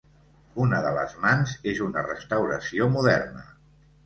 [0.63, 3.47] Una de les mans és una restauració moderna.